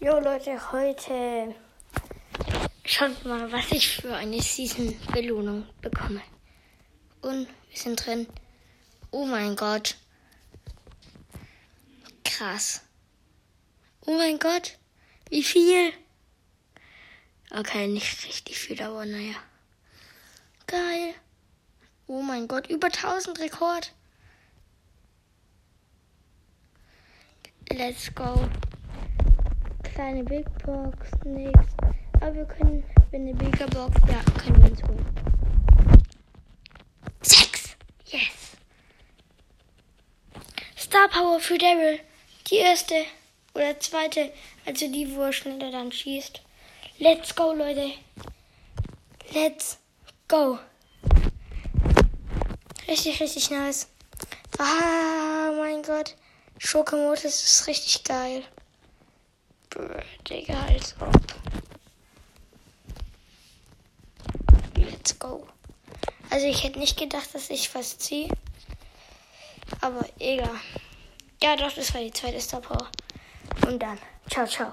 Jo 0.00 0.20
Leute, 0.20 0.70
heute 0.70 1.56
schaut 2.84 3.24
mal, 3.24 3.50
was 3.50 3.72
ich 3.72 3.96
für 3.96 4.14
eine 4.14 4.40
Season-Belohnung 4.40 5.66
bekomme. 5.80 6.22
Und 7.20 7.48
wir 7.68 7.76
sind 7.76 8.06
drin. 8.06 8.28
Oh 9.10 9.26
mein 9.26 9.56
Gott. 9.56 9.96
Krass. 12.24 12.82
Oh 14.06 14.12
mein 14.12 14.38
Gott. 14.38 14.78
Wie 15.30 15.42
viel? 15.42 15.92
Okay, 17.50 17.88
nicht 17.88 18.24
richtig 18.24 18.56
viel, 18.56 18.80
aber 18.80 19.04
naja. 19.04 19.34
Geil. 20.68 21.12
Oh 22.06 22.22
mein 22.22 22.46
Gott, 22.46 22.68
über 22.68 22.86
1000 22.86 23.40
Rekord. 23.40 23.92
Let's 27.72 28.14
go 28.14 28.48
kleine 29.98 30.22
Big 30.22 30.46
Box, 30.64 31.10
nix. 31.24 31.58
Aber 32.20 32.32
wir 32.32 32.44
können, 32.44 32.84
wenn 33.10 33.22
eine 33.22 33.34
Big 33.34 33.58
Box, 33.58 34.00
ja, 34.06 34.22
können 34.40 34.62
wir 34.62 34.70
uns 34.70 34.82
holen. 34.84 35.06
Sechs! 37.20 37.76
Yes! 38.06 38.56
Star 40.76 41.08
Power 41.08 41.40
für 41.40 41.58
Daryl. 41.58 41.98
Die 42.48 42.58
erste 42.58 42.94
oder 43.54 43.80
zweite, 43.80 44.32
also 44.66 44.86
die, 44.86 45.16
wo 45.16 45.22
er 45.22 45.32
schneller 45.32 45.72
dann 45.72 45.90
schießt. 45.90 46.42
Let's 46.98 47.34
go, 47.34 47.52
Leute. 47.52 47.90
Let's 49.32 49.78
go. 50.28 50.60
Richtig, 52.86 53.20
richtig 53.20 53.50
nice. 53.50 53.88
Ah, 54.58 55.50
mein 55.58 55.82
Gott. 55.82 56.14
Schokomodus 56.58 57.24
ist 57.24 57.66
richtig 57.66 58.04
geil. 58.04 58.44
Digga, 60.28 60.66
als 60.66 60.94
ob. 61.00 61.14
Let's 64.76 65.18
go. 65.18 65.46
Also 66.30 66.46
ich 66.46 66.62
hätte 66.64 66.78
nicht 66.78 66.98
gedacht, 66.98 67.34
dass 67.34 67.50
ich 67.50 67.74
was 67.74 67.98
ziehe. 67.98 68.28
Aber 69.80 70.04
egal. 70.18 70.60
Ja, 71.42 71.56
doch, 71.56 71.72
das 71.72 71.94
war 71.94 72.00
die 72.00 72.10
zweite 72.10 72.40
Star 72.40 72.60
Power. 72.60 72.88
Und 73.66 73.80
dann. 73.80 73.98
Ciao, 74.28 74.46
ciao. 74.46 74.72